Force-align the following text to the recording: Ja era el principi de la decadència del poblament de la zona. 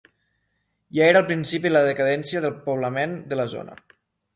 Ja 0.97 1.03
era 1.09 1.21
el 1.25 1.29
principi 1.33 1.71
de 1.71 1.75
la 1.75 1.85
decadència 1.91 2.45
del 2.49 2.59
poblament 2.67 3.17
de 3.33 3.43
la 3.43 3.51
zona. 3.59 3.83